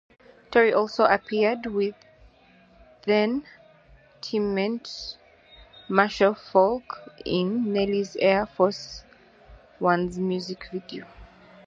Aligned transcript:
Torry 0.49 0.73
also 0.73 1.03
appeared 1.03 1.67
with 1.67 1.93
then-teammate 3.03 5.15
Marshall 5.87 6.33
Faulk 6.33 7.07
in 7.23 7.71
Nelly's 7.71 8.15
Air 8.15 8.47
Force 8.47 9.03
Ones 9.79 10.17
music 10.17 10.67
video. 10.71 11.05